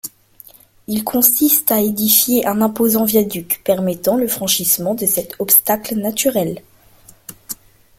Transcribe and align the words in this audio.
Il 0.87 1.03
consiste 1.03 1.69
à 1.71 1.79
édifier 1.79 2.47
un 2.47 2.61
imposant 2.63 3.05
viaduc 3.05 3.61
permettant 3.63 4.17
le 4.17 4.27
franchissement 4.27 4.95
de 4.95 5.05
cet 5.05 5.35
obstacle 5.37 5.93
naturel. 5.95 6.63